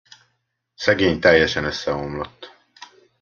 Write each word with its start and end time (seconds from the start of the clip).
Szegény 0.75 1.19
teljesen 1.19 1.63
összeomlott. 1.65 2.55